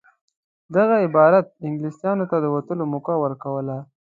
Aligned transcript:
دغه 0.75 0.95
عبارت 1.05 1.45
انګلیسیانو 1.65 2.25
ته 2.31 2.37
د 2.41 2.45
وتلو 2.55 2.83
موقع 2.93 3.15
ورکوله. 3.19 3.77